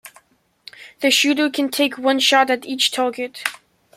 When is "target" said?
2.89-3.43